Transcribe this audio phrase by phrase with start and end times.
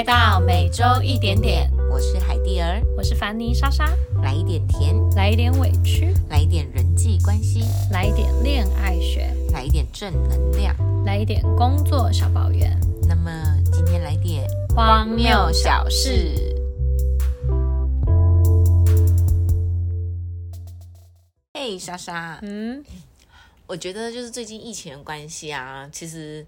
[0.00, 10.74] 来到每周一点点，我是海蒂儿，我是凡妮莎莎，来一点甜，来一点委屈，来一点人际关系，来一点恋爱学，来一点正能量，
[11.04, 12.74] 来一点工作小抱怨。
[13.06, 13.30] 那么
[13.70, 16.56] 今天来点荒谬小事。
[21.52, 22.82] 嘿，莎莎，嗯，
[23.66, 26.46] 我觉得就是最近疫情的关系啊，其实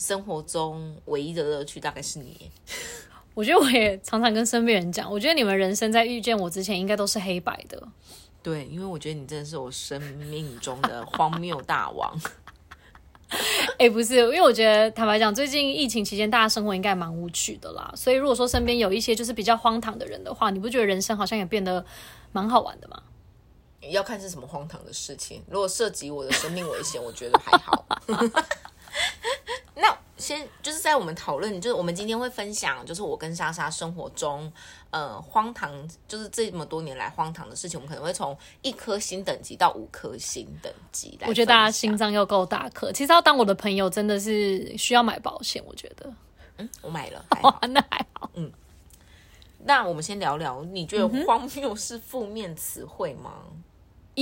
[0.00, 2.50] 生活中唯一的乐趣大概是你。
[3.34, 7.86] 我觉得我也常常跟身边人讲，我觉得你们人生在遇见我之前，应该都是黑白的。
[8.42, 12.18] 对，因为我觉得你真的是我生命中的荒谬大王。
[13.78, 17.92] 哎、不是，因为我觉得坦白讲，最近疫情期间，大家生活应该蛮无趣的啦。
[17.94, 21.84] 所以如果说身边有一些就是比较荒唐的人的话，你不觉得人生好像也变得
[22.32, 23.02] 蛮好玩的吗？
[23.90, 25.42] 要看是什么荒唐的事情。
[25.48, 27.86] 如果涉及我的生命危险，我觉得还好。
[30.20, 34.52] 那先就是在我们讨论，就是我们今天会分享，就是我跟莎莎生活中
[34.90, 35.72] 呃荒唐，
[36.06, 41.26] 就是这么多年来荒唐的事情，我们可能会从一颗星等级到五颗星等级来。
[41.26, 42.92] 我觉得大家心，脏要够大颗。
[42.92, 45.62] 其实要当我的朋友，真的是需要买保险。
[45.66, 46.12] 我觉得，
[46.58, 47.24] 嗯我买了。
[47.30, 48.30] 还好哇，那还好。
[48.34, 48.52] 嗯
[49.62, 53.44] 那我们先聊聊，你觉得荒谬是负面词汇吗？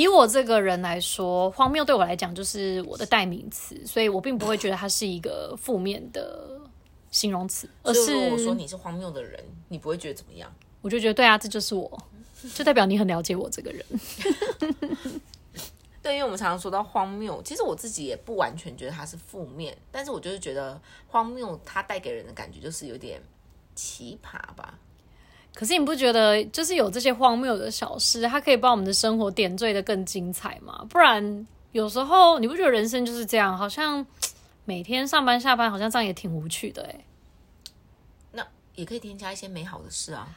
[0.00, 6.60] 以我这个人来说，荒谬对我来讲就是我的代名词，所以我并不会觉得它是一个负面的
[7.10, 10.52] 形容词，而是如果我说你是荒谬的人，你不会觉得怎么样？
[10.80, 11.90] 我就觉得对啊，这就是我，
[12.54, 13.84] 就代表你很了解我这个人。
[16.00, 23.20] 对，因为我们常常说到荒谬，其实我自己也不完全觉得它是负面，但是我就是觉得荒谬，它带给人的感觉就是有点
[23.74, 24.78] 奇葩吧。
[25.58, 30.86] 可是你不觉得，就是有这些荒谬的小事，它可以把我们的生活点缀的更精彩吗？
[30.88, 34.06] 不然有时候你不觉得人生就是这样，好像
[34.64, 37.04] 每天上班下班，好像这样也挺无趣的哎、
[38.30, 40.28] 那也可以添加一些美好的事啊，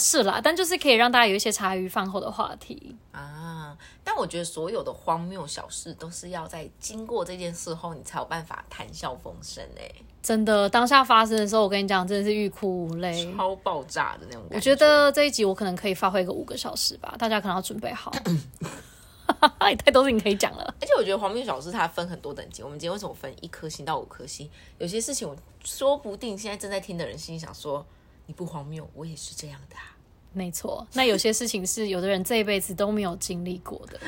[0.00, 2.96] 是啦，但就是可以让大家有一些茶余饭后的话题。
[3.12, 3.76] 啊！
[4.02, 9.88] 但我觉得所有的荒谬小事都是要在经过这件事后，你才有办法谈笑风生哎、
[10.22, 13.32] 真的，当下发生的时候，我跟你讲，真的是欲哭无泪。
[13.36, 18.10] 超爆炸的那种感我觉得这一集我可能可以发挥个五个小时吧，大家可能要准备好。
[19.70, 20.74] 也太多事情可以讲了。
[20.80, 22.62] 而且我觉得荒谬小事它分很多等级。
[22.64, 24.50] 我们今天为什么分一颗星到五颗星？
[24.78, 27.86] 有些事情我说不定现在正在听的人心里想说：
[28.26, 29.94] 你不荒谬，我也是这样的、啊。
[30.32, 33.98] 没错，那有些事情是有的人这一辈子都没有经历过的。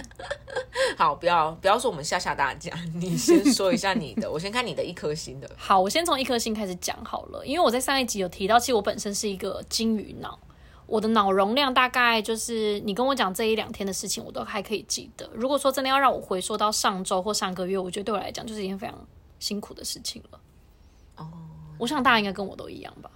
[0.96, 5.50] 好，不要不要说我们吓吓大家，你先说一下你的， 我先看你的一颗星的。
[5.56, 10.38] 好，我先从一颗星开始讲好了，因为我在上一集有提到，其实我本身是一个金鱼脑，
[10.86, 15.28] 我的脑容量大概就是你跟我讲这一两天的事情，我都还可以记得。
[15.34, 18.96] 如果说真的要让我回溯到上周或上个月，我觉得对我来讲就是一件非常
[19.40, 20.40] 辛苦的事情了。
[21.16, 21.28] 哦，
[21.78, 23.10] 我想大家应该跟我都一样吧？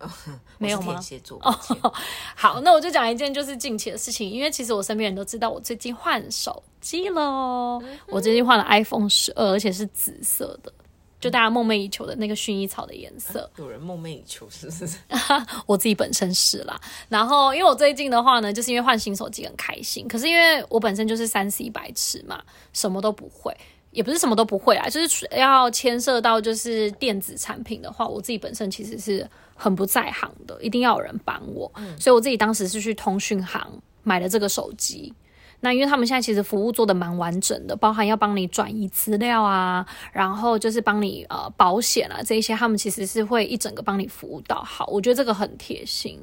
[0.58, 1.00] 没有天？
[1.02, 1.52] 蝎座，哦
[2.36, 10.72] 好，那我就讲一件就是近期的事情，因为其实我身边人都知道我最近换手机了哦，我最近换了 iPhone 十二，而且是紫色的，
[11.20, 13.50] 就大家梦寐以求的那个薰衣草的颜色。
[13.56, 14.86] 有人梦寐以求，是不是？
[15.66, 16.80] 我自己本身是啦。
[17.08, 22.42] 然后因为我最近的话呢，就是因为换新手机很开心，可是因为我本身就是三 C 白痴嘛，
[22.72, 23.56] 什么都不会。
[23.90, 31.70] 也不是什么都不会啊，就是要牵涉到就是电子产品的话，我自己本身其实是很不在行的，一定要有人帮我。
[31.98, 35.12] 所以我自己当时是去通讯行买了这个手机。
[35.60, 44.86] 那因为他们现在其实服务做的蛮完整的，包含要帮你转移资料啊，然后就是帮你呃保险啊这一些，他们其实是会一整个帮你服务到好。
[44.86, 46.16] 我觉得这个很贴心。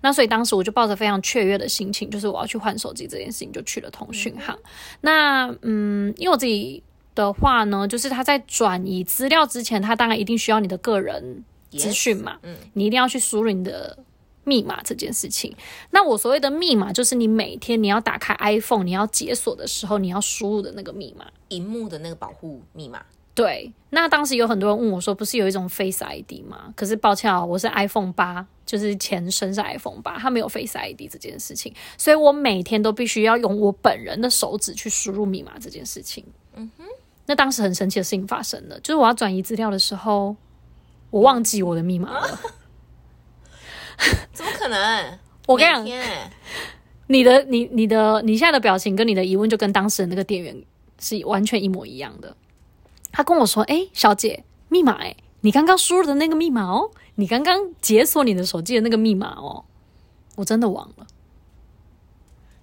[0.00, 4.58] 那所以当时我就抱着非常雀跃的心情，就是我要去换手机这件事情，就去了通讯行。
[5.02, 6.82] 那嗯，因为我自己
[7.14, 13.98] 的话呢，就是他在转移资料之前，他当然一定需要你的个人资讯嘛，嗯你一定要去输入你的
[14.44, 15.54] 密码这件事情。
[15.90, 21.26] 那我所谓的密码，就是你每天你要打开 iPhone，你要解锁的时候，你要输入的那个密码。
[21.48, 23.02] 荧幕的那个保护密码，
[23.34, 26.72] 对，那当时有很多人问我说，不是有一种 Face ID 吗？
[26.76, 36.22] 可是抱歉啊，我是 iPhone 八，就是前身是 iPhone 八，它没有 Face ID 这件事情，所以我每天都必须要用我本人的手指去输入密码这件事情。
[36.54, 36.84] 嗯哼，
[37.24, 40.36] 那当时很神奇的事情发生了，就是我要转移资料的时候，
[41.10, 42.40] 我忘记我的密码了。
[44.32, 45.18] 怎么可能？
[45.46, 46.30] 我跟你讲
[47.06, 50.62] 你的你你的你现在的表情跟你的疑问就跟当时的那个店员
[50.98, 52.36] 是完全一模一样的。
[53.10, 59.64] 他跟我说：“哎、小姐，密码哎、你刚刚输入的那个密码哦，你刚刚解锁你的手机的那个密码哦，
[60.36, 61.06] 我真的忘了。”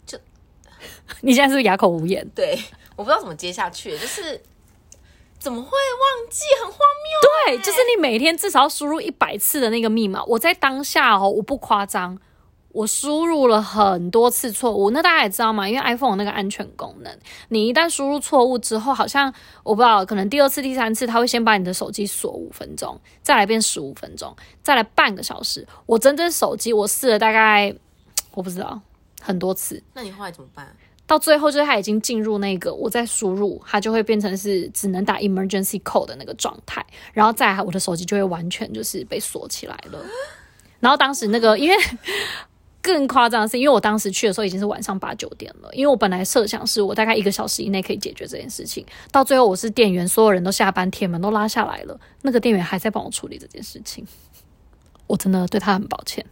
[0.05, 0.19] 就
[1.21, 2.29] 你现在是不是哑口无言？
[2.35, 2.57] 对，
[2.95, 4.39] 我不知道怎么接下去，就是
[5.45, 6.43] 怎么会忘记？
[6.59, 7.55] 很荒谬。
[7.55, 10.23] 对，就是你每天至少要输入一百次的那个密码。
[10.23, 12.17] 我在当下哦，我不夸张，
[12.69, 14.89] 我输入了很多次错误。
[14.89, 17.15] 那大家也知道嘛，因为 iPhone 有那个安全功能，
[17.49, 19.31] 你一旦输入错误之后，好像
[19.61, 25.67] 我不知道，可能第二次、第三次，他会先把你的手机锁五分钟，再来变十五分钟，再来半个小时。
[25.85, 27.71] 我整整手机我试了大概，
[28.33, 28.81] 我不知道
[29.21, 29.83] 很多次。
[29.93, 30.75] 那你后来怎么办？
[31.07, 40.03] 到最后就是它已经进入那个我在输入，它就会变成是只能打 emergency code 的那个状态，然后再来我的手机就会完全就是被锁起来了。
[40.79, 41.75] 然后当时那个因为
[42.81, 54.05] 更夸张的是，因为我当时去的时候已经是晚上八九点了，因为我本来设想是我大概一个小时以内可以解决这件事情，到最后我是店员，所有人都下班，铁门都拉下来了，那个店员还在帮我处理这件事情，
[55.07, 56.23] 我真的对他很抱歉。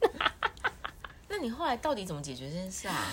[1.30, 3.06] 那你后来到底怎么解决这件事啊？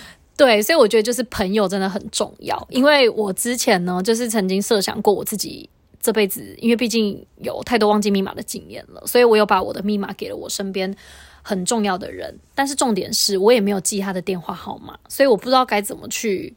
[0.43, 2.67] 对，所以我觉得就是朋友真的很重要。
[2.69, 5.69] 因为我之前呢，就是曾经设想过我自己
[6.01, 10.93] 这辈子，因为毕竟有太多忘记密码的经验了，所以我有把我的密码给了我身边
[11.41, 12.37] 很重要的人。
[12.53, 16.53] 但是重点是我也没有记他的电话号码，所以我不知道该怎么去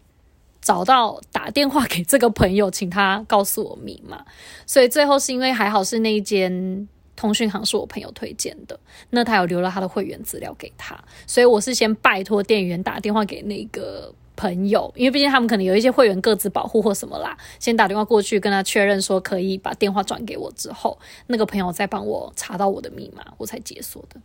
[0.60, 4.24] 找到打电话给这个朋友，请他告诉我密码。
[4.66, 6.88] 所以最后是因为还好是那一间。
[7.16, 8.78] 通讯行是我朋友推荐的，
[9.10, 10.96] 那他有留了他的会员资料给他，
[11.26, 24.20] 所以我是先拜托店员打电话给那个朋友，因为毕竟他们可能有一些会员各自保护或什么啦，先打电话过去跟他确认说可以把电话转给我之后，那个朋友再帮我查到我的密码，我才解锁的。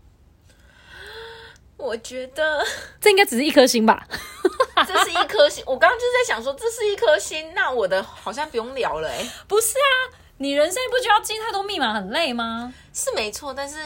[1.77, 2.63] 我觉得
[2.99, 4.07] 这应该只是一颗星吧？
[4.85, 10.20] 这是一颗星，我刚刚就是在想说这是一颗星，那我的好像不用聊了哎，不是啊。
[10.41, 12.73] 你人生不就要记太多密码很累吗？
[12.91, 13.77] 是没错，但是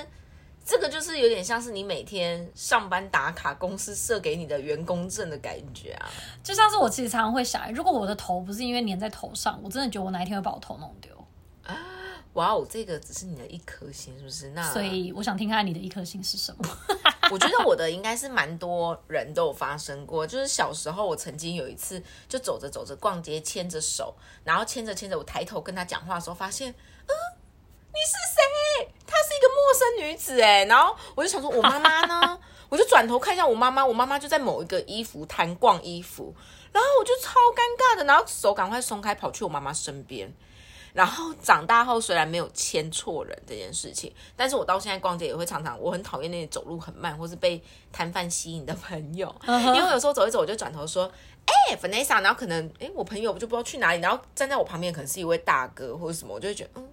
[0.66, 6.10] 这个就是有点像是你每天上班打卡，公司设给你的员工证的感觉啊。
[6.42, 11.12] 就像是我其实常常会想，如果我的头不是因为粘在头上，我真的觉得我哪一天会把我头弄丢。
[12.36, 14.50] 哇哦，这个只是你的一颗心，是不是？
[14.52, 16.78] 那所以我想听看你的一颗心是什么。
[17.32, 27.14] 我觉得我的应该是蛮多人都有发生过，就是小时候我曾经有一次就走着走着逛街，牵着手，然后牵着牵着，我抬头跟他讲话的时候，发现，嗯，
[27.92, 28.92] 你是谁？
[29.08, 32.40] 她是一个陌生女子哎，然后我就想说，我妈妈呢？
[32.70, 36.36] 我就转头看一下我妈妈，我妈妈就在某一个衣服摊逛衣服，
[36.72, 40.32] 然后我就超尴尬的，然后手赶快松开，跑去我妈妈身边。
[40.96, 47.62] 然后长大后，虽然没有牵错人这件事情，但是我到现在逛街也会常常，我很讨厌那些走路很慢或是被
[47.92, 51.12] 摊贩吸引的朋友， 因为有时候走一走，我就转头说，
[51.46, 56.88] 哎，Vanessa，然后可能，哎，我朋友就不知道去哪里，然后站在我旁边可能是一位大哥或者什么，我就会觉得，嗯，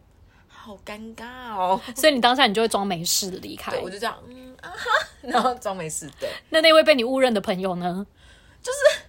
[0.49, 1.81] 好尴尬哦。
[1.95, 4.91] 所以你当下你就会装没事的离开，我就这样，嗯啊哈，
[5.21, 6.11] 然后装没事。
[6.19, 8.05] 对， 那那位被你误认的朋友呢？
[8.61, 9.02] 就是。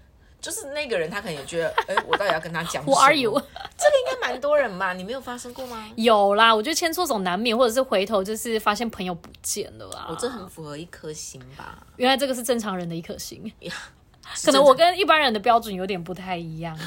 [0.44, 3.32] 就是那个人，他可能也觉得，哎，我到底要跟他讲什么？Are you？
[3.32, 4.92] 这个应该蛮多人吧？
[4.92, 5.90] 你没有发生过吗？
[5.96, 10.08] 有啦，我觉得牵错手难免，或者是回头就是发现朋友不见了啦。
[10.10, 11.78] 我这很符合一颗心吧？
[11.96, 13.50] 原来这个是正常人的一颗心，
[14.44, 16.78] 可能我跟一般人的标准有点不太一样。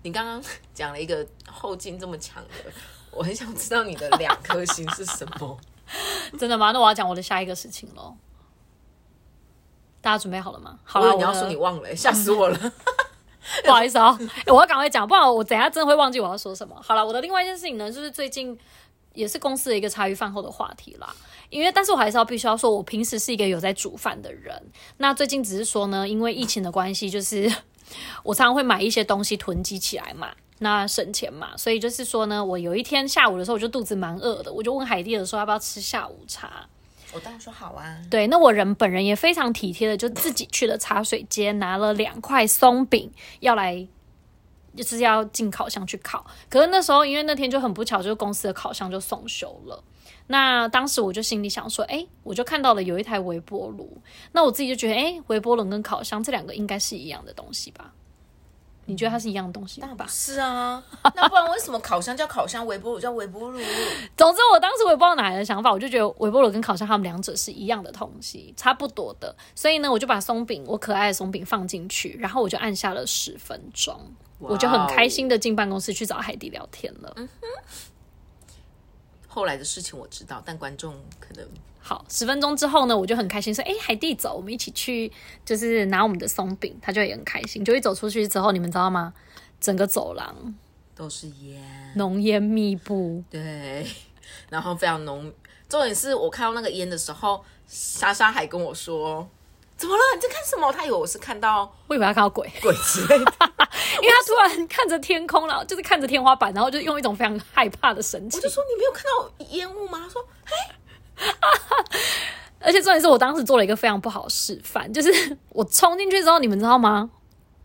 [0.00, 0.42] 你刚刚
[0.72, 2.72] 讲了一个后劲这么强的，
[3.10, 5.58] 我很想知道你的两颗心是什么？
[6.40, 6.72] 真的吗？
[6.72, 8.16] 那我要讲我的下一个事情喽。
[10.04, 10.78] 大家准备好了吗？
[10.84, 12.72] 好了，你要说你忘了，吓死我了，
[13.64, 14.16] 不好意思啊，
[14.48, 16.76] 我要赶快讲，不然我等下真的会忘记我要说什么。
[16.82, 18.56] 好了，我的另外一件事情呢，就是最近
[19.14, 21.08] 也是公司的一个茶余饭后的话题啦。
[21.48, 24.62] 因为，但是我还是要必须要说，我平时是一个有在煮饭的人。
[24.98, 27.50] 那最近只是说呢，因为疫情的关系，就是
[28.24, 31.56] 我常常会买一些东西囤积起来嘛，那省钱嘛。
[31.56, 36.68] 所以就是说呢，我有一天下午的时候，我就肚子蛮饿的，我就问海蒂的时候要不要吃下午茶。
[37.14, 37.96] 我当然说好啊。
[38.10, 43.86] 对，那我人本人也非常体贴的，就自己去了茶水间拿了两块松饼，要来
[44.76, 46.26] 就是要进烤箱去烤。
[46.48, 49.82] 可是那时候因为那天就很不巧，就是公司的烤箱就送修了。
[50.26, 53.98] 那当时我就心里想说，哎，我就看到了有一台微波炉，
[54.32, 57.92] 那我自己就觉得，哎，微波炉跟烤箱这两个应该是一样的东西吧。
[58.86, 60.06] 你觉得它是一样的东西吧？
[60.08, 60.82] 是啊，
[61.14, 63.58] 那不然为什么烤箱叫烤箱，微波炉叫微波炉？
[64.16, 69.34] 总之，我当时我也不知道哪来的想法，我就觉得微波炉跟烤箱它们两者是一样的东西，差不多的。
[69.54, 73.98] 所以呢，我就把松饼，我可爱的松饼放进去，然后我就按下了十分钟，
[74.38, 77.12] 我就很开心的进办公室去找海迪聊天了。
[77.16, 77.46] 嗯哼。
[79.34, 81.44] 后来的事情我知道，但观众可能。
[81.80, 85.10] 好，十分钟之后呢，我就很开心说：“哎，海蒂走，我们一起去，
[85.44, 87.64] 就是拿我们的松饼。”他就也很开心。
[87.64, 89.12] 就一走出去之后，你们知道吗？
[89.60, 90.54] 整个走廊
[90.94, 91.60] 都是烟，
[91.96, 93.24] 浓烟密布。
[93.28, 93.84] 对，
[94.48, 95.32] 然后非常浓。
[95.68, 99.28] 重点是我看到那个烟的时候，莎莎还跟我说
[99.76, 100.02] ：“怎么了？
[100.14, 103.32] 你在看什么？”他以为我是看到，我以为他看到鬼鬼之类的。
[104.02, 108.48] 因为他突然看着天空了，就是看着天花板，然后就用一种非常害怕的神情我就。
[108.48, 110.00] 说你没有看到烟雾吗？
[110.02, 110.54] 他说嘿
[112.60, 117.10] 而且重点是我当时做了一个非常不好的示范，就是我冲进去之后，你们知道吗？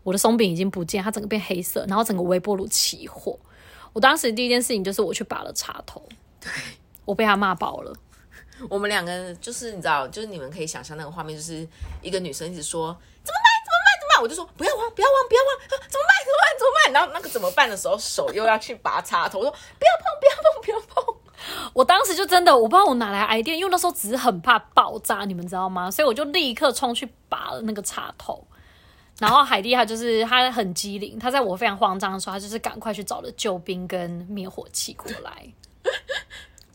[0.02, 3.38] 我的松饼已经不见，它整个变黑色，然后整个微波炉起火。
[3.92, 6.02] 我当时第一件事情就是我去拔了插头，
[6.40, 6.50] 对
[7.04, 7.92] 我被他骂爆了。
[8.68, 11.66] 我们两个就是你知道，就是你们可以想象那个画面，就是
[12.02, 13.49] 一个女生一直说怎么办怎么办怎么办，
[14.20, 21.16] 我就说不要忘不要忘不要忘，啊怎么办怎么办怎么办，然后那个怎么办的时候，手又要去拔插头，我说不要碰不要碰不要碰。
[21.72, 25.90] 我当时就真的我不知道我哪来 idea，因为那时候只是很怕爆炸，你们知道吗？
[25.90, 28.46] 所以我就立刻冲去拔了那个插头。
[29.18, 35.52] 然后海蒂他就是他很机灵，他在我非常慌张的时候，他就是赶快去找了救兵跟灭火器过来。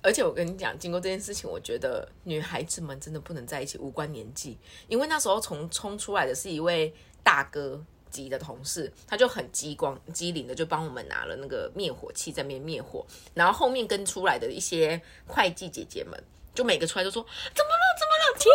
[0.04, 4.56] 而且我跟你讲，经过这件事情，我觉得女孩子们真的不能在一起，无关年纪。
[4.88, 6.94] 因为那时候从冲出来的是一位
[7.26, 13.04] 大哥级的同事，他就很机光机灵的就帮我们拿了那个灭火器在那边灭火，
[13.34, 18.54] 然后后面跟出来的一些会计姐姐们，就每个出来都说怎么了怎么了，天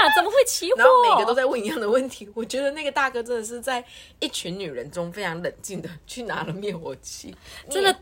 [0.00, 0.78] 哪，怎么会起火？
[0.78, 2.26] 然后每个 都在问一样的问题。
[2.32, 3.84] 我觉得那个大哥真的是在
[4.20, 7.34] 一群女人中非常冷静的去拿了灭火器，
[7.68, 7.94] 真的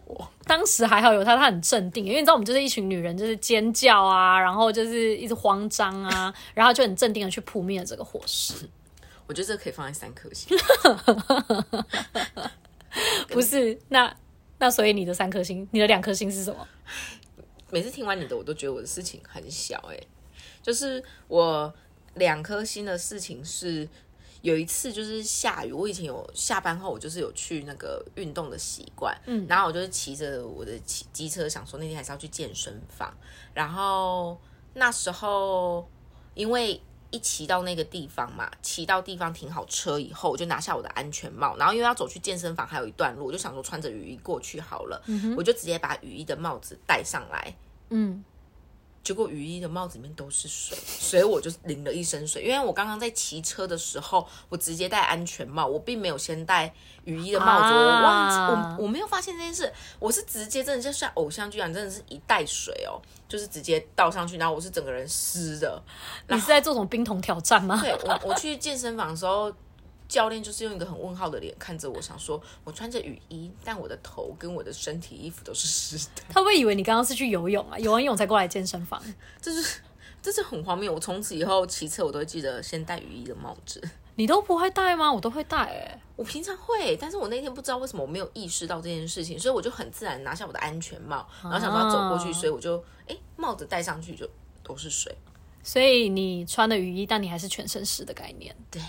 [0.44, 8.54] 当时还好有他，他很镇定，因为你知道我们就是一群女人，就是尖叫啊，然后就是一直慌张啊，然后就很镇定的去扑灭了这个火势。
[9.30, 10.58] 我觉得这可以放在三颗星。
[13.28, 14.12] 不是，那
[14.58, 16.66] 那所以你的三颗星，你的两颗星是什么？
[17.70, 19.96] 每次听完你的，我都觉得我的事情很小哎、
[20.60, 21.72] 就是我
[22.14, 23.88] 两颗星的事情是
[24.42, 33.16] 有一次就是下雨，我以前有下班后我就是有去那个运动的习惯，嗯，然后我就是骑着我的骑机车，想说那天还是要去健身房，
[33.54, 34.37] 然后
[34.75, 35.88] 那时候
[36.34, 36.82] 因为。
[37.10, 45.02] 一骑到那个地方嘛，骑到地方停好车以后，我就拿下我的安全帽，然后因为要走去健身房还有一段路，我就想说穿着雨衣过去好了，
[45.36, 47.54] 我就直接把雨衣的帽子戴上来，
[47.88, 48.24] 嗯，
[49.02, 52.42] 结果雨衣的帽子里面都是水，所以我就淋了一身水。
[52.42, 56.73] 因为我刚刚在骑车的时候，我直接戴安全帽，我并没有先戴
[57.04, 65.83] 雨衣的帽子，我忘记啊我我没有发现这件事，我是直接真的就像偶像剧一样，真的是一袋水哦，就是直接倒上去，然后我是整个人湿的。
[66.28, 67.80] 你是在做什么冰桶挑战吗？
[67.80, 69.52] 对我我去健身房的时候。
[70.10, 76.22] 教练就是用一个很问号的脸看着我，想说我穿着雨衣，但我的头跟我的身体衣服都是湿的。
[76.28, 77.78] 他会以为你刚刚是去游泳啊？
[77.78, 79.00] 游完泳才过来健身房？
[79.40, 79.80] 这是
[80.20, 80.92] 这是很荒谬。
[80.92, 83.80] 我从此以后骑车，我都会记得先戴雨衣的帽子。
[84.16, 85.10] 你都不会戴吗？
[85.10, 94.28] 我都会戴哎、我平常会，但是我那天不知道为什么我没有意识到这件事情，所以我就很自然拿下我的安全帽，然后想说要走过去，所以我就哎帽子戴上去就
[94.62, 95.16] 都是水。
[95.62, 98.54] 所以你穿的雨衣，但你还是全身湿的概念。
[98.70, 98.82] 对，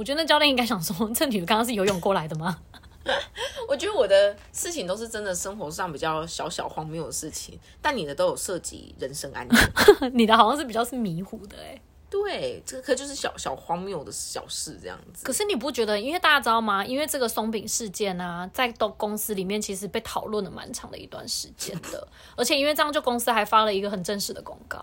[0.00, 2.58] 我觉得那教练应该想说，这女的刚刚是游泳过来的吗？
[3.68, 10.10] 我觉得我的事情都是真的生活上比较小小荒谬的事情，但你的都有涉及人身安全。
[10.16, 11.78] 你的好像是比较是迷糊的哎、
[12.08, 15.22] 对，这个可就是小小荒谬的小事这样子。
[15.22, 16.00] 可是你不觉得？
[16.00, 16.82] 因为大家知道吗？
[16.82, 24.82] 因为这个松饼事件啊，在都公司里面其实被讨论了蛮长的一段时间的， 而且因为这样，就公司还发了一个很正式的公告。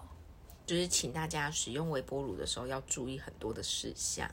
[0.67, 4.29] 就是请大家使用微波炉的时候要注意很多的事项。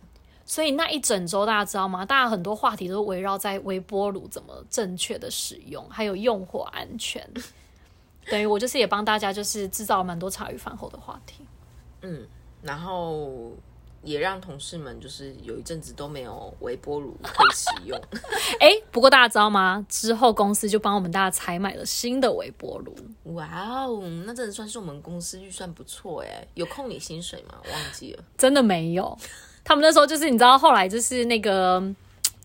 [0.47, 2.05] 所以那一整周，大家知道吗？
[2.05, 7.29] 大家很多话题都围绕在微波炉怎么正确的使用，还有用火安全。
[8.31, 11.45] 等于我就是也帮大家就是制造了蛮多茶余饭后的话题。
[12.03, 12.27] 嗯
[12.63, 13.53] 然后
[14.03, 17.99] 也让同事们就是有一阵子都没有微波炉可以使用。
[18.61, 19.85] 哎，不过大家知道吗？
[19.89, 22.95] 之后公司就帮我们大家采买了新的微波炉。
[23.35, 27.55] 哇哦，那真的算是我们公司预算不错哎，有扣你薪水吗？
[27.71, 28.25] 忘记了。
[28.37, 29.19] 真的没有。
[29.65, 31.83] 他们那时候就是你知道，后来就是那个。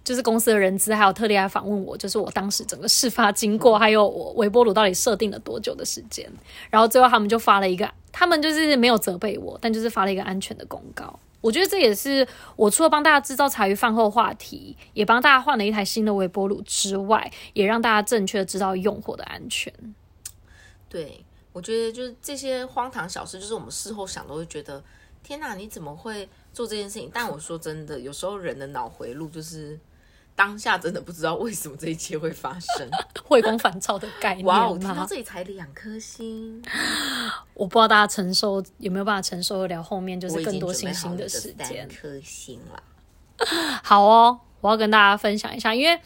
[0.01, 6.27] 就是公司的人资还有特地来访问我，就是我当时整个事发经过，还有我微波炉到底设定了多久的时间，
[6.71, 11.19] 然后最后他们就发了一个，他们就是没有责备我，但就是发了一个安全的公告。
[11.41, 19.71] 我觉得这也是我除了帮大家制造茶余饭后话题，也帮大家换了一台新的微波炉之外，也让大家正确的知道用火的安全。
[20.87, 21.23] 对，
[21.53, 24.81] 我觉得就是这些荒唐小事，就是我们事后想都会觉得，
[25.21, 27.09] 天哪，你怎么会做这件事情？
[27.13, 29.79] 但我说真的，有时候人的脑回路就是
[30.35, 32.89] 当下真的不知道为什么这一切会发生。
[33.25, 35.05] 回光返照的概念哇，我听到吗？
[35.07, 36.61] 这里才两颗星，
[37.53, 41.87] 我不知道大家承受有没有办法承受得了后面就是更多星星的时间。
[41.89, 42.83] 颗星了。
[43.83, 45.99] 好哦，我要跟大家分享一下，因为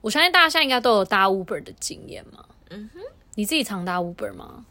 [0.00, 2.44] 我相信大家现在应该都有搭 Uber 的经验嘛。
[2.70, 3.00] 嗯哼，
[3.34, 4.66] 你自己常搭 Uber 吗？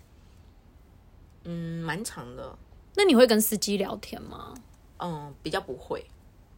[1.43, 2.55] 嗯，蛮长的。
[2.95, 4.53] 那你会跟司机聊天吗？
[4.99, 6.05] 嗯，比较不会，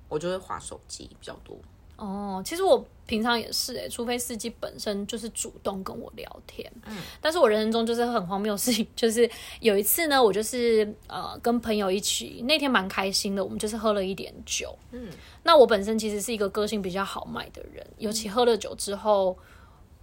[0.07, 1.57] 我就会划手机比较多。
[1.97, 9.29] 哦，其实我平常也是哎、除非司机本身就是主动跟我聊天，嗯，但是我人生中就是很荒谬的事情， 就是
[9.59, 15.09] 有一次呢，我就是呃跟朋友一起，那天蛮开心的，我们就是喝了一点酒，嗯，
[15.43, 19.37] 那我本身其实是一个个性比较豪迈的人，尤其喝了酒之后。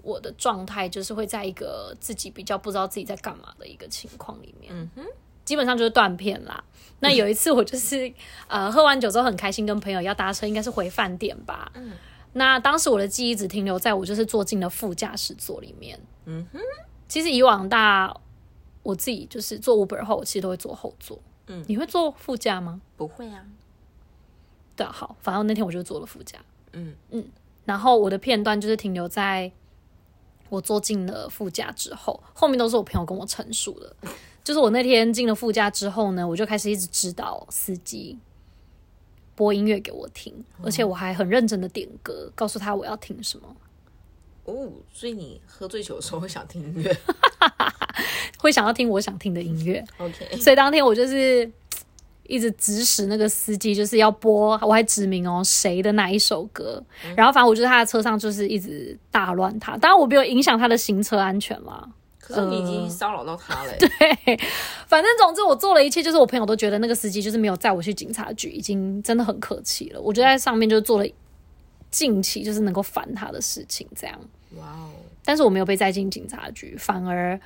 [0.03, 5.05] 我的状态就是会在一个自己比较不知道自己在干嘛的一个情况里面，嗯哼，
[5.47, 6.63] 基本上就是断片啦。
[7.01, 8.13] 那有一次我就是
[8.49, 11.71] 呃喝完酒之后很开心，跟朋友要搭车，应该是回饭店吧。
[11.75, 11.93] 嗯，
[12.35, 15.99] 那当时我的记忆只停留在我就是坐进了副驾驶座里面。
[16.27, 16.59] 嗯哼，
[17.09, 18.15] 其实以往大
[18.83, 21.19] 我自己就是坐 Uber 后，我其实都会坐后座。
[21.49, 22.81] 嗯，你会坐副驾吗？
[22.97, 23.45] 不会啊，
[24.75, 26.39] 对啊，好，反正那天我就坐了副驾。
[26.73, 27.25] 嗯嗯，
[27.65, 29.53] 然后我的片段就是停留在
[30.49, 33.97] 我坐进了副驾之后，后面都是我朋友跟我陈述的。
[34.45, 38.17] 就是我那天进了副驾之后呢，我就开始一直指导司机
[39.35, 43.57] 播音乐给我听，而且我还很认真的点歌，告诉他我要听什么，
[44.45, 46.97] 哦，所以你喝醉酒的时候会想听音乐
[48.39, 49.85] 会想要听我想听的音乐。
[49.99, 51.51] ？OK，所以当天我就是
[52.29, 56.83] 一直指使那个司机，就是要播，我还指明哦谁的哪一首歌，
[57.17, 61.89] 然后反正我就在他的车上就是一直大乱他，当然我没有影响他的行车安全啦。
[62.19, 64.37] 可是你已经骚扰到他了、欸， 对，
[64.89, 70.01] 反正总之我做了一切，就是我朋友都觉得那个司机就是没有载我去警察局，已经真的很客气了。
[70.01, 71.09] 我就在上面就做了
[71.89, 74.19] 近期就是能够烦他的事情，这样。
[74.57, 74.91] 哇哦，
[75.25, 77.39] 但是我没有被载进警察局，反而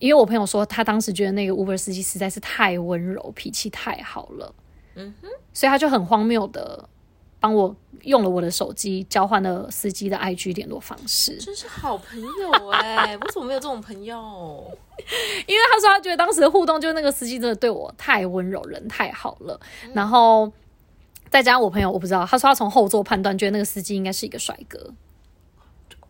[0.00, 4.52] 因为我朋友说他当时觉得那个 Uber 司机实在是太温柔，脾气太好了，
[4.96, 6.88] 嗯哼，所以他就很荒谬的
[7.38, 14.70] 帮我用了我的手机交换了司机的 IG 联络方式，真是好朋友哎、 为什么没有这种朋友？
[15.46, 19.60] 因为他说他觉得当时的互动就是那个司机真的对我太温柔，人太好了，
[19.94, 20.50] 然后
[21.28, 24.92] 再加上我朋友我不知道，他说他从后座判断觉得那个司机应该是一个帅哥，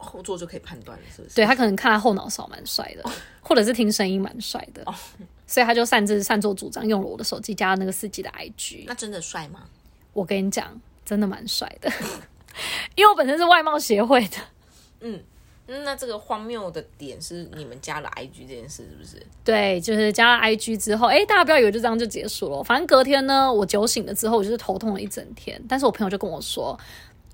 [0.00, 1.34] 后座就可以判断了，是不是？
[1.36, 4.84] 对他可能看他后脑勺蛮帅的，或者是听声音蛮帅的，
[5.46, 8.84] 所以他就擅自擅作主张用了我的手机加了那个司机的 IG。
[8.86, 9.64] 那真的帅吗？
[10.12, 11.90] 我跟你讲，真的蛮帅的，
[12.96, 14.36] 因为我本身是外貌协会的。
[15.00, 15.22] 嗯，
[15.66, 19.24] 那这个荒谬的点是你们加了 IG 这件事，是不是？
[19.44, 22.62] 对，就是加了 IG 之后，哎，大家不要以为就这样就结束了。
[22.62, 25.60] 反正隔天呢，我酒醒了之后，我就是头痛了一整天。
[25.68, 26.78] 但是我朋友就跟我说，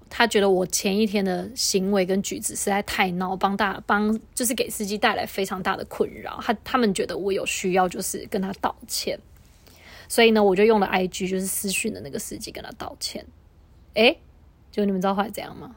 [0.08, 6.38] 他觉得我前一天的行为跟举止实在太闹，帮大帮就是给司机带来非常大的困扰。
[6.42, 9.18] 他他们觉得我有需要，就是跟他道歉。
[10.08, 13.26] 所以呢，我就用了 IG，就是私讯的那个司机跟他道歉。
[13.94, 14.16] 哎，
[14.70, 15.76] 就你们知道后来怎样吗？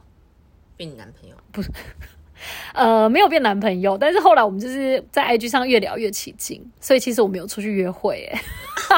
[0.76, 1.36] 变你男朋友？
[1.52, 1.70] 不是
[2.72, 8.40] 呃，没有变男朋友，但是后来我们就是在 IG 上越聊越起劲，所以其实我没有出去约会，哎，
[8.88, 8.96] 那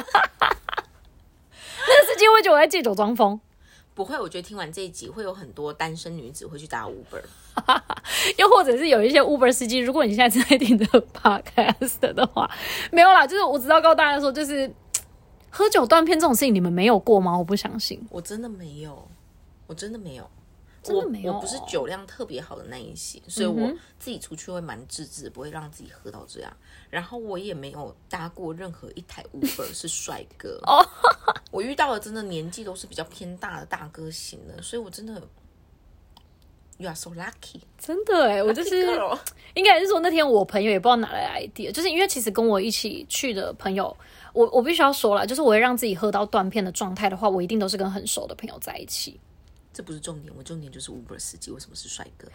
[2.01, 3.41] 个司机会觉得我在借酒装疯，
[3.95, 7.23] 不会，我觉得听完这一集会有很多单身女子会去打 Uber。
[8.39, 12.51] 又或者是有一些 Uber 司机，如果你现在正在听这个 Podcast 的话，
[12.91, 14.73] 没有啦，就是我只要告诉大家说，就是
[15.51, 17.37] 喝酒断片这种事情，你们没有过吗？
[17.37, 19.07] 我不相信，我真的没有，
[19.67, 20.27] 我真的没有。
[20.83, 26.53] 真的没有我，我不是酒量特别好的那一型，所以我自己出去会蛮自制，不会让自己喝到这样。
[26.91, 30.59] 然后我也没有搭过任何一台 Uber 是帅哥。
[30.67, 30.85] 哦，
[31.51, 35.15] 我遇到的真的年纪都是比较偏大的大哥型的，所以我真的
[36.79, 37.61] ，You are so lucky。
[37.79, 38.99] 真的哎，我就是
[39.55, 43.97] 应该是说那天我朋友也不知道哪来的 idea，就是因为其实跟我一起去的朋友，
[44.33, 49.21] 我我必须要说了，就是我会让自己喝到断片的状态的话，我一定都是跟很熟的朋友在一起。
[49.73, 52.29] 这不是重点，我重点就是 Uber 司机为什么是帅哥？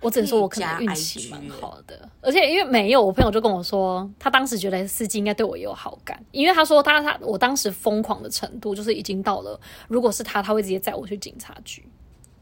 [0.00, 11.84] 我只能说我可能运气蛮好的，而且因为没有，我朋友就跟我说，他当时觉得司机应该对我也有好感，因为他说他他我当时疯狂的程度就是已经到了，如果是他，他会直接载我去警察局。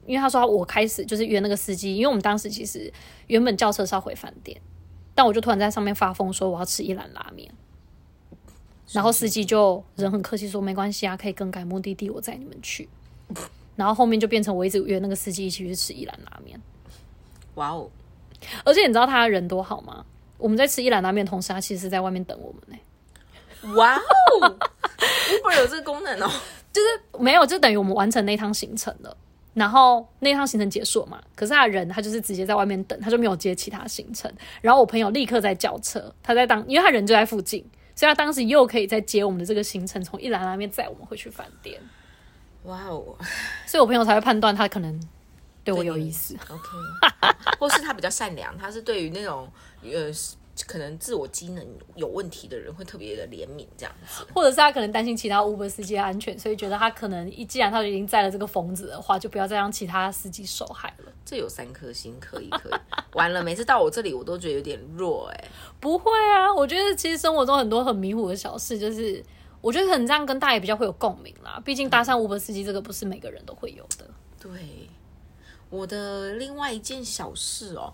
[0.04, 2.92] 因为他说我开始就是约那个司机，因为我们当时其实
[3.26, 4.60] 原本叫车是要回饭店，
[5.14, 7.50] 但我就突然在上面发疯说我要吃一兰拉面，
[8.92, 12.88] 然后司机就人很客气说没关系啊，可以更改目的地，我载你们去。
[13.76, 16.60] 然后后面就变成我一直约那个司机一起去吃一兰拉面。
[17.54, 17.88] 哇哦，
[18.64, 20.04] 而且你知道他人多好吗？
[20.38, 24.56] 我们在吃一兰拉面的同时，他其实是在外面等我们呢、哇哦
[24.98, 26.30] ，Uber 有这个功能哦。
[26.72, 29.16] 就是没有，就等于我们完成那趟行程了。
[29.54, 34.30] 然后那趟行程结束嘛，可是他人他就是直接在外面等，他就没有接其他行程。
[34.60, 41.80] 然后我朋友立刻在叫车，他在当，因为他人就在附近，所以他当时又可以再接我们的这个行程，从一兰拉面载我们回去饭店。
[42.64, 43.16] 哇哦
[43.66, 44.98] 所以我朋友才会判断他可能
[45.64, 46.34] 对我有意思。
[46.48, 46.68] ，OK，
[47.58, 49.48] 或是他比较善良，他是对于那种
[49.82, 50.10] 呃
[50.66, 51.62] 可能自我机能
[51.96, 54.26] 有问题的人会特别的怜悯这样子。
[54.34, 61.12] 或者是他可能担心其他 Uber 司机的安全，所以觉得他可能一既然他已经载了这个疯子的话，就不要再让其他司机受害了。
[61.26, 62.72] 这有三颗星，可以可以。
[63.12, 65.44] 完了，每次到我这里，我都觉得有点弱哎、
[65.78, 69.22] 不会啊，我觉得其实生活中很多很迷糊的小事，就是
[69.60, 71.60] 我觉得可能这样跟大爷比较会有共鸣啦。
[71.64, 74.08] 毕竟搭上 Uber 司机这个不是每个人都会有的。
[74.40, 74.88] 对，
[75.70, 77.92] 我的另外一件小事哦，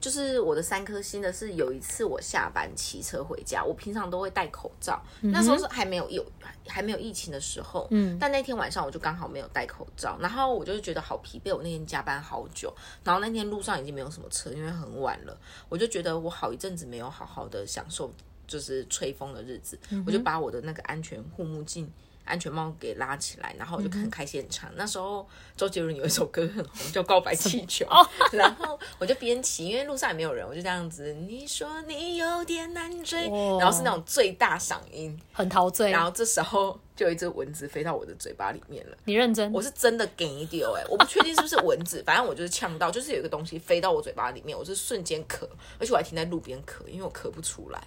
[0.00, 6.24] 就是我的三颗星的是有一次我下班骑车回家，我平常都会戴口罩，那时候是还没有有
[6.66, 15.34] 还没有疫情的时候，嗯，但那天晚上我就刚好没有戴口罩，然后我就觉得好疲惫，我那天加班好久，然后那天路上已经没有什么车，因为很晚了，
[15.70, 18.12] 我就觉得我好一阵子没有好好的享受
[18.46, 21.90] 就是吹风的日子，我就把我的那个安全护目镜。
[22.26, 24.70] 安全帽给拉起来，然后我就很开心很唱。
[24.76, 27.84] 那时候周杰伦有一首歌很红，叫《告白气球》，
[28.32, 31.12] 然后我就边骑，因为路上也没有人，我就这样子。
[31.12, 35.90] 你说你有点难追，哇然后是那种最大嗓音，很陶醉。
[35.90, 38.96] 然后这时候就有一只蚊子飞到我的嘴巴里面了。
[39.04, 39.52] 你认真？
[39.52, 45.46] 我是真的给丢哎，我不确定是不是蚊子， 反正我就是呛到，就是有一个东西飞到我嘴巴里面，我是瞬间咳，
[45.78, 47.86] 而且我还停在路边咳，因为我咳不出来，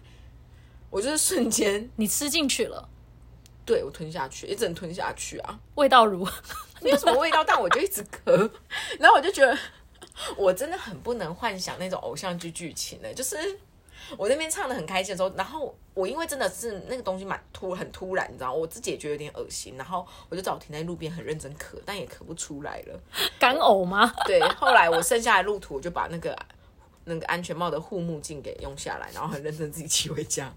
[0.90, 2.90] 我就是瞬间你吃进去了，
[3.66, 6.28] 对我吞下去，一整吞下去啊，味道如。
[6.80, 8.50] 没有什么味道，但我就一直咳，
[9.00, 9.58] 然后我就觉得
[10.38, 13.36] 我真的很不能幻想那种偶像剧剧情呢，就是
[14.16, 23.00] 我那边唱的很开心的时候，然后我因为真的是那个东西蛮突很突然，你知道，我自己也觉得有点恶心，然后我就只好停在路边很认真咳，但也咳不出来了。
[23.40, 24.14] 干呕吗？
[24.28, 26.38] 对，后来我剩下的路途，我就把那个
[27.06, 30.54] 那个安全帽的护目镜给用下来，然后很认真自己骑回家，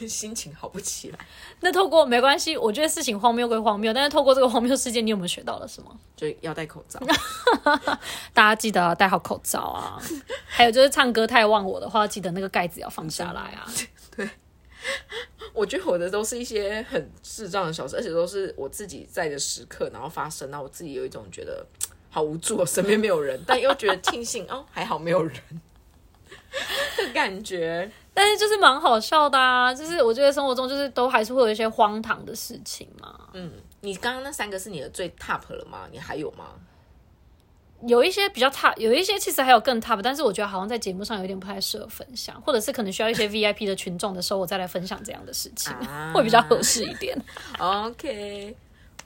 [0.00, 1.18] 我心情好不起来，
[1.60, 5.98] 那透过没关系，我觉得事情荒谬归荒谬，但是透过这个荒谬事件，你有没有学到了什么？
[6.16, 7.00] 就要戴口罩。
[8.32, 10.00] 大家记得戴好口罩啊！
[10.46, 13.66] 还有就是唱歌太忘我的话，记得那个盖子要放下来啊！
[14.16, 14.28] 对
[15.52, 21.64] 我觉得我的都是一些很智障的小事，而且都是我自己在的时刻，然后发生，然后我自己有一种觉得
[22.10, 25.34] 好无助，身边没有人，但又觉得庆幸哦，还好没有人
[26.98, 27.90] 的感觉。
[28.14, 29.72] 但是就是蛮好笑的啊！
[29.72, 33.18] 就是我觉得生活中就是都还是会有一些荒唐的事情嘛。
[33.32, 35.88] 嗯，你刚刚那三个是你的最 top 了吗？
[35.90, 36.46] 你还有吗？
[37.86, 47.18] 有一些比较 top，有一些其实还有更 top，但是我觉得好像在节目上有点不太适合分享，或者是可能需要一些 VIP 的群众的时候，我再来分享这样的事情，啊会比较合适一点。
[47.58, 48.54] OK，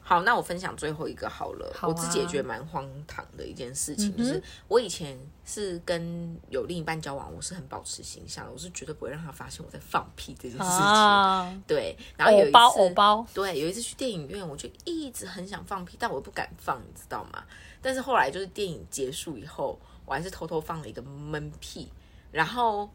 [0.08, 1.68] 好，那我分享最后一个好了。
[1.74, 10.64] 好啊我自己也觉得蛮荒唐的一件事情，就是我以前是跟有另一半交往，我是很保持形象的，我是绝对不会让他发现我在放屁这件事情。
[10.64, 17.42] 啊，对，然后有一次偶包，对，有一次去电影院，我就一直很想放屁，但我不敢放，你知道吗？
[17.82, 21.88] 但是后来就是电影结束以后，我还是偷偷放了一个闷屁，
[22.30, 22.88] 然后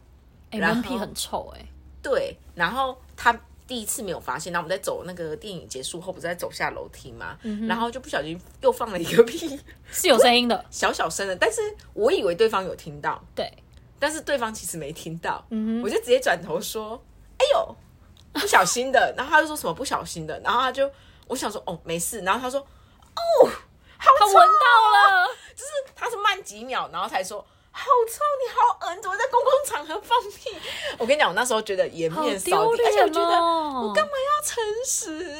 [0.51, 1.65] 哎、然后闷屁很臭哎、
[2.01, 3.37] 对，然后他
[3.71, 7.37] 第一次没有发现，然后我们在走那个电影结束后，不是在走下楼梯吗？
[7.69, 9.57] 然后就不小心又放了一个屁，
[9.89, 11.61] 是有声音的， 小小声的，但是
[11.93, 13.49] 我以为对方有听到，对，
[13.97, 15.45] 但是对方其实没听到，
[15.81, 17.01] 我就直接转头说
[17.39, 17.75] ：“哎呦，
[18.33, 18.99] 不小心的。
[19.15, 20.91] ”然后他就说什么不小心的，然后他就
[21.27, 23.49] 我想说哦没事，然后他说哦
[23.97, 27.45] 好臭他闻，到了，就是他是慢几秒，然后才说。
[27.71, 28.19] 好臭！
[28.41, 30.49] 你好恶，你怎么在公共场合放屁？
[30.97, 33.87] 我跟你讲，我那时候觉得颜面扫丢地，而且我觉得哦！
[33.87, 35.35] 我干嘛要诚实？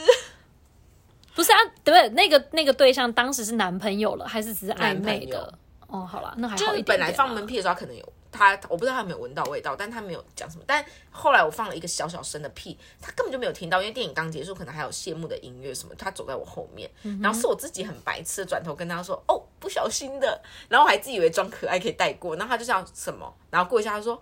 [1.36, 2.10] 不是啊，对不对？
[2.10, 5.54] 那个那个对象当时是男朋友了，还是只是暧昧的？
[5.88, 10.64] 哦，好了，那还就是好本来放闷屁的时候，他可能有他，我不知道他有没有闻到味道，但他没有讲什么。
[10.66, 16.90] 但后来我放了一个小小声的屁，他根本就没有听到，因为电影刚结束，可能还有谢幕的音乐什么，他走在我后面，
[17.22, 24.22] 然后是我自己很白痴的转头跟他说：“哦，不小心的。”然后我还自以为装可爱可以带过，然后他就想什么，然后过一下他说。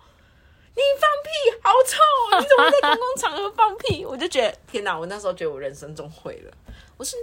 [0.72, 1.98] 你放屁，好臭
[2.32, 2.40] 哦！
[2.40, 4.06] 你怎么在公共场合放屁？
[4.06, 4.98] 我就觉得天哪！
[4.98, 6.52] 我那时候觉得我人生中毁了。
[6.96, 7.18] 我是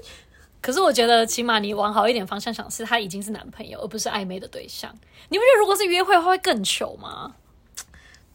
[0.60, 4.92] 可是我觉得，起码你往好一点方向想，是他已经是男朋友，而不是暧昧的对象。
[5.30, 7.36] 你不觉得如果是约会的话会更糗吗？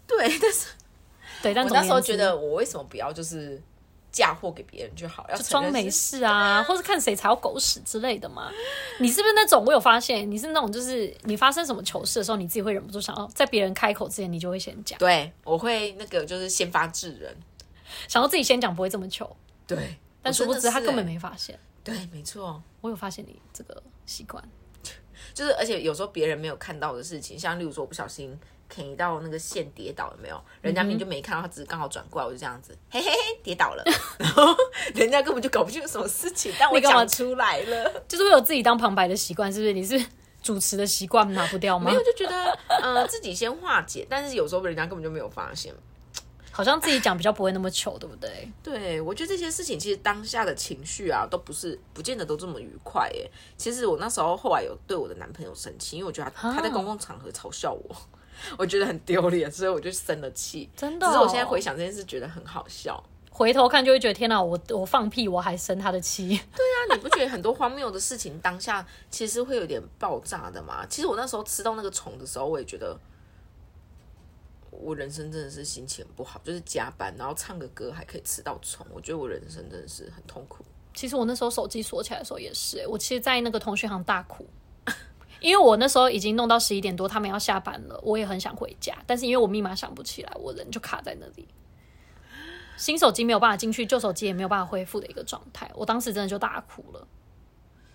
[0.07, 0.67] 对，但是
[1.43, 3.61] 对，但我那时候觉得我为什么不要就是
[4.11, 8.51] 嫁祸给别人就好，要装没事啊，或是看谁踩到狗屎之类的嘛。
[8.99, 9.63] 你是不是那种？
[9.65, 17.35] 我有发现你是那种，就是你发生什么糗事的时候，你自己会忍不住想要在别人开口之前，你就会先讲，对，我会那个就是先发制人。
[18.07, 19.35] 想要自己先讲，不会这么糗。
[19.67, 21.13] 对，但殊不知他根本没。
[21.13, 21.57] 没发现。
[21.83, 24.43] 对，没错，我有发现你这个习惯，
[25.33, 28.37] 就是而且有时候别人没有看到的事情，像例如说我不小心
[28.73, 30.41] 啃到那个线跌倒，了没有？
[30.61, 33.83] 人家明明就没看到，他只是刚好转过来，我就这样子，嘿嘿嘿，跌倒了。
[34.17, 34.55] 然后
[34.95, 38.03] 人家根本就搞不清楚什么事情，但我讲出来了。
[38.07, 39.73] 就是会有自己当旁白的习惯，是不是？
[39.73, 40.03] 你是
[40.41, 41.93] 主持的习惯拿不掉吗没？
[41.95, 45.73] 有就觉得呃自己先化解，但是有时候人家根本就没有发现。
[46.53, 48.51] 好像自己讲比较不会那么糗，对不对？
[48.61, 53.31] 对，我觉得这些事情其实当下的情绪啊，都不是不见得都这么愉快耶。
[53.55, 57.95] 其实我那时候后来有对我的男朋友生气，因为我觉得他,、他在公共场合嘲笑我，
[58.57, 60.69] 我觉得很丢脸，所以我就生了气。
[60.75, 63.03] 真的哦只是我现在回想这件事，觉得很好笑。
[63.29, 66.27] 回头看就会觉得天哪，我我放屁我还生他的气。
[66.55, 70.85] 对啊你不觉得很多荒谬的事情当下其实会有点爆炸的吗？
[70.89, 72.97] 其实我那时候吃到那个虫的时候，我也觉得
[74.69, 80.63] 我人生真的是心情不好，就是加班然后唱个歌还可以吃到虫，我觉得我人生真的是很痛苦。
[80.93, 84.45] 其实我那时候手机锁起来的时候也是、欸，我其实，在那个通讯行大哭，
[85.41, 91.47] 因为我那时候已经弄到十一点多，他们要下班了，我也很想回家，但是因为我密码想不起来，我人就卡在那里。
[92.77, 97.07] 新手机没有办法进去，旧手机也没有办法恢复的一个状态，我当时真的就大哭了。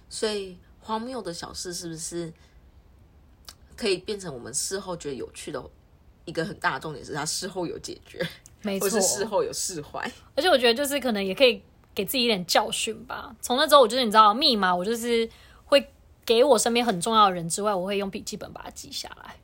[0.08, 2.32] 所以荒谬的小事是不是
[3.74, 5.62] 可以变成我们事后觉得有趣的
[6.24, 7.04] 一个很大的重点？
[7.04, 8.24] 是他事后有解决，
[8.62, 10.00] 没错或是，事后有释怀。
[10.34, 11.62] 而且我觉得就是可能也可以
[11.94, 13.34] 给自己一点教训吧。
[13.40, 15.30] 从那之后，我就是你知道密码，我就是会
[16.26, 19.36] 给我身边很重要的人之外，我会用笔记本把它记下来。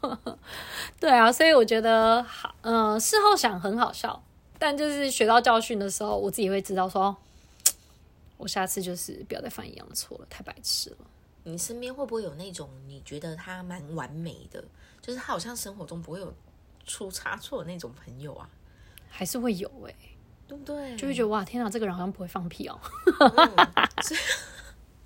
[1.00, 4.22] 对啊，所以我觉得好，嗯、事后想很好笑，
[4.58, 7.16] 但就是学到教训的时候，我自己会知道说，
[8.36, 10.96] 我下次就是不要再犯一样的错了，太白痴了。
[11.44, 14.62] 你身边会不会有那种你觉得他蛮完美的，
[15.00, 16.32] 就是他好像生活中不会有
[16.86, 18.48] 出差错的那种朋友啊？
[19.08, 19.94] 还是会有哎、
[20.46, 20.96] 对不对？
[20.96, 22.78] 就会觉得哇，天哪，这个人好像不会放屁哦。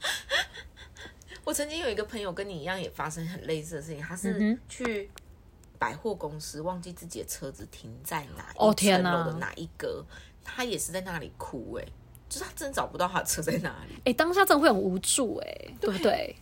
[1.44, 4.00] 我曾经有一个朋友跟你一样，也发生很类似的事情。
[4.00, 5.10] 他嗯是去
[5.78, 10.04] 百货公司，忘记自己的车子停在哪哦一层天哪楼的哪一格，
[10.44, 11.92] 他也是在那里哭、欸，
[12.28, 16.36] 就是他真的找不到他的车在哪里，哎、当下真的会很无助哎、对不对？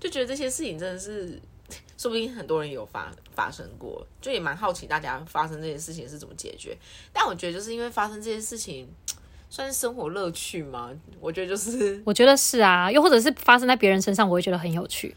[0.00, 1.40] 就觉得这些事情真的是，
[1.96, 6.76] 说不定很多人有发发生过，就也蛮好奇大家发生这些事情是怎么解决。
[7.12, 8.92] 但我觉得就是因为发生这些事情，
[9.48, 10.90] 算是生活乐趣吗？
[11.20, 15.14] 我觉得就是，我觉得是啊，又或者是发生在别人身上，我会觉得很有趣。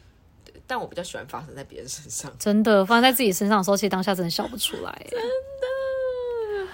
[0.67, 2.31] 但我比较喜欢发生在别人身上。
[2.37, 5.07] 真的，发生在自己身上的时候，其实当下真的笑不出来。
[5.09, 6.67] 真的，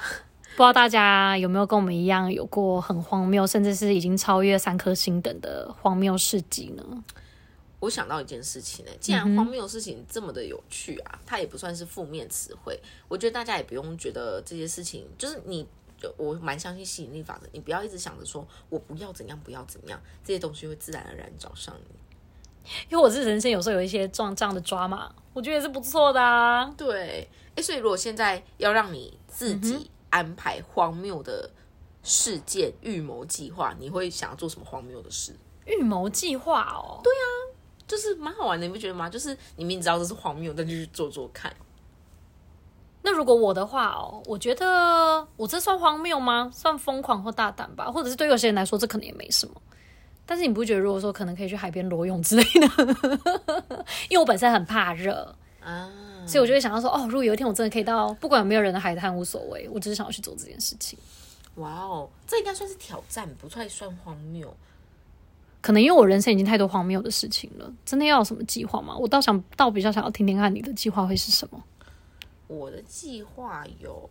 [0.56, 6.84] 不知道大家有没有跟我们一样有过很荒谬，甚至是已经超越三颗星等的荒谬事迹呢？
[7.80, 12.80] 我想到一件事情呢、既然荒谬的事情这么的有趣啊，它也不算是负面词汇。
[13.10, 15.68] 我觉得大家也不用觉得这些事情，就是你，
[16.18, 21.96] 我蛮相信吸引力法则，你不要一直想着说我不要怎样，不要怎样，这些东西会自然而然找上你。
[22.90, 26.66] 因为我是人生有时候有一些这样这样的抓嘛，我觉得也是不错的啊。
[26.78, 31.50] 对，哎，所以如果现在要让你自己安排荒谬的
[32.04, 35.36] 事件、预谋计划，你会想要做什么荒谬的事？
[35.66, 37.28] 预谋计划哦，对啊，
[37.86, 39.10] 就是蛮好玩的，你不觉得吗？
[39.10, 41.54] 就是你明知道这是荒谬，但就去做做看。
[43.06, 46.50] 那如果我的话哦，我觉得我这算荒谬吗？
[46.54, 49.54] 算疯狂或大胆吧，或者是对有些人来说，这可能也没什么。
[50.26, 52.68] 但是你不觉得，如果说可能可以去海边裸泳之类的，
[54.10, 55.92] 因为我本身很怕热，啊，
[56.26, 60.98] 所以我就会想到说，哦，如果有一天我真的可以到不管有没有人的海滩无所谓，我只是想要去做这件事情。
[61.56, 64.52] 哇哦，这应该算是挑战，不太算荒谬。
[65.60, 68.96] 可能因为我人生已经太多荒谬的事情了，真的要有什么计划吗？
[68.98, 71.62] 我倒想倒比较想要听听看你的计划会是什么。
[72.48, 74.10] 我的计划有，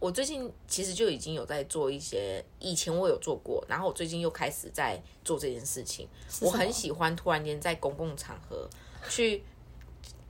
[0.00, 6.08] 我最近其实就已经有在做一些，以前我有做过，然后我最近又开始在做这件事情。
[6.40, 8.68] 我很喜欢突然间在公共场合
[9.08, 9.42] 去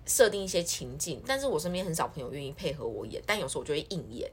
[0.07, 4.31] 设定一些情境，但是我身边很少朋友愿意配合我演，但有时候我就会硬演。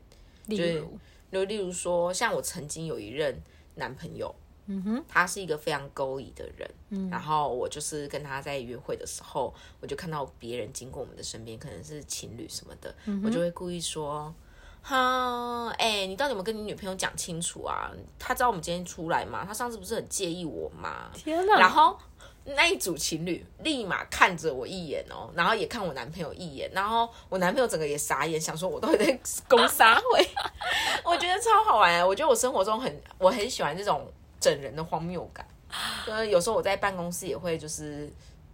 [0.48, 1.00] 例就是如，
[1.32, 3.41] 就例如说，像我曾经有一任
[3.76, 4.34] 男朋友，
[4.71, 14.34] 嗯哼，他是一个非常勾引的人，嗯，然后我就是跟他在约会的时候，我就看到别人经过我们的身边，可能是情侣什么的，我就会故意说。
[14.84, 17.91] 哈，哎、你到底有没有跟你女朋友讲清楚啊？
[18.17, 19.45] 他知道我们今天出来吗？
[19.45, 21.12] 他上次不是很介意我吗？
[21.13, 21.60] 天哪！
[21.60, 21.95] 然后
[22.45, 30.27] 那一组情侣立马看着我一眼哦，然后也看我男朋友一眼，然后我男朋友整个也傻眼，想说我到底在 攻杀会？
[31.05, 32.03] 我觉得超好玩啊！
[32.03, 35.47] 我觉得我生活中很我很喜欢这种整人的荒谬感，
[36.06, 38.12] 就是有时候我在办公室也会就是。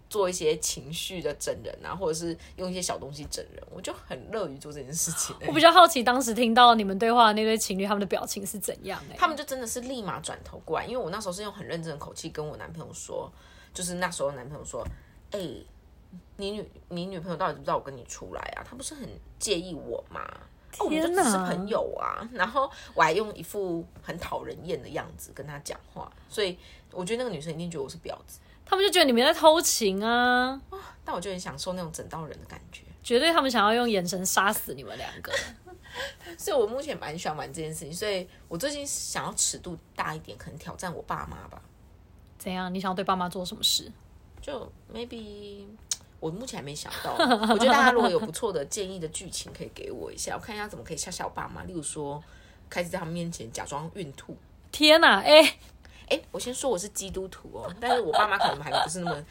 [0.10, 9.17] 做一些情绪的整人啊，或者是用一些小东西整人，我就很乐于做这件事情、欸我比较好奇，当时听到你们对话的那对情侣，他们的表情是怎样、欸？
[9.17, 13.30] 他们就真的是立马转头过来，因为我那时候是用很认真的口气跟我男朋友说，
[13.73, 14.82] 就是那时候男朋友说，
[15.32, 15.39] 哎、
[16.38, 18.63] 你女你女朋友到底知不知道我跟你出来啊？
[18.63, 20.26] 她不是很介意我吗？
[20.80, 26.58] 哦，我们就只天哪是朋友啊，然后我还用一副很讨人厌的样子跟她讲话，所以
[26.91, 28.39] 我觉得那个女生一定觉得我是婊子。
[28.65, 30.62] 他们就觉得你们在偷情啊，
[31.06, 32.82] 但我就很享受那种整到人的感觉。
[33.01, 35.32] 绝对他们想要用眼神杀死你们两个。
[36.38, 41.62] 所以我目前蛮喜欢玩这件事情，所以我最近想要尺度大一点，可能挑战我爸妈吧。
[42.38, 42.71] 怎样？
[42.73, 43.89] 你想要对爸妈做什么事？
[44.41, 45.65] 就 maybe
[46.28, 51.63] 我目前还没想到，我觉得大家如果有不错的建议的剧情，可以给我一下，我看一下怎么可以吓吓我爸妈。
[51.63, 52.22] 例如说，
[52.70, 54.36] 开始在他们面前假装孕吐。
[54.72, 55.58] 天哪、哎、
[56.10, 59.26] 哎，我先说我是基督徒哦，但是我爸妈可能还不是那么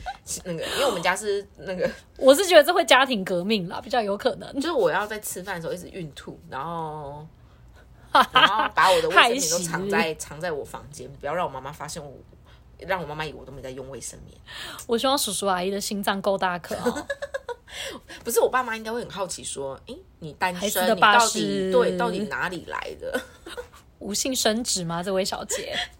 [0.45, 4.55] 那个，因为我们家是那个， 我是觉得这会家庭革命啦，比较有可能。
[4.55, 7.27] 就是我要在吃饭的时候一直孕吐，然后
[8.33, 12.13] 然后把我的卫生品都藏在藏在我房间，不要让我妈妈发现我，
[12.81, 14.37] 让我妈妈以为我都没在用卫生棉。
[14.87, 17.07] 我希望叔叔阿姨的心脏够大颗哦。
[18.25, 23.21] 不是我爸妈应该会很好奇说，哎，你单身，你到底对到底哪里来的？
[23.99, 25.03] 无性生殖吗？
[25.03, 25.75] 这位小姐？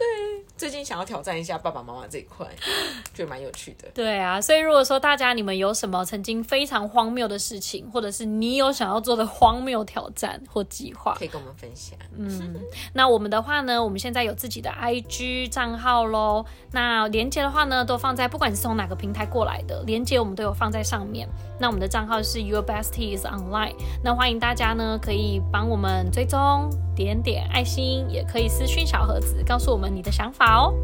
[0.57, 2.47] 最近想要挑战一下爸爸妈妈这一块，
[3.13, 3.89] 觉得蛮有趣的。
[3.95, 11.99] 对啊，所以如果说大家你们有什么曾经非常荒谬的事情，或者是你有想要做的荒谬挑战或计划，可以跟我们分享。
[12.17, 12.55] 嗯
[12.95, 16.45] 那我们的话呢，我们现在有自己的 IG 账号喽。
[16.73, 21.29] 那连接的话呢，都放在不管你是从哪个平台过来的，连接我们都有放在上面。
[21.61, 23.75] 那我们的账号是 Your Besties Online。
[24.03, 30.75] 那欢迎大家呢，可以帮我们追踪，点点爱心，也可以私讯小盒子，告诉我们你的想法哦。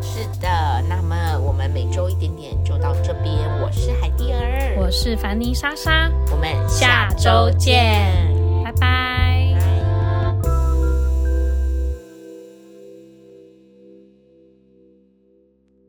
[0.00, 0.48] 是的，
[0.88, 3.34] 那么我们每周一点点就到这边。
[3.60, 8.12] 我是海蒂儿，我是凡妮莎莎，我们下周见。